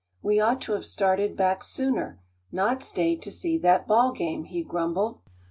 We 0.23 0.39
ought 0.39 0.61
to 0.61 0.71
have 0.71 0.83
started 0.83 1.37
back 1.37 1.63
sooner, 1.63 2.19
not 2.51 2.81
stayed 2.81 3.21
to 3.21 3.31
see 3.31 3.59
that 3.59 3.87
ball 3.87 4.13
game," 4.13 4.45
he 4.45 4.63
grumbled. 4.63 5.19